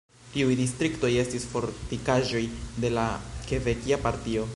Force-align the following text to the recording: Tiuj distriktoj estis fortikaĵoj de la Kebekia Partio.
Tiuj 0.35 0.53
distriktoj 0.61 1.11
estis 1.23 1.45
fortikaĵoj 1.51 2.41
de 2.85 2.91
la 2.99 3.07
Kebekia 3.53 4.01
Partio. 4.07 4.49